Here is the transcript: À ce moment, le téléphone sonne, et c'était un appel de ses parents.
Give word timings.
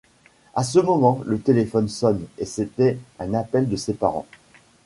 À 0.55 0.63
ce 0.63 0.79
moment, 0.79 1.21
le 1.27 1.39
téléphone 1.39 1.87
sonne, 1.87 2.25
et 2.39 2.45
c'était 2.47 2.97
un 3.19 3.35
appel 3.35 3.69
de 3.69 3.75
ses 3.75 3.93
parents. 3.93 4.25